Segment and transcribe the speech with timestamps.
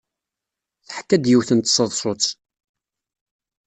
[0.87, 2.25] Teḥka-d yiwet n tseḍsut.